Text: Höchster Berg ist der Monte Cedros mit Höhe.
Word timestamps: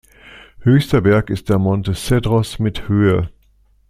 Höchster 0.61 1.01
Berg 1.01 1.29
ist 1.29 1.47
der 1.49 1.59
Monte 1.59 1.93
Cedros 1.93 2.57
mit 2.57 2.87
Höhe. 2.89 3.29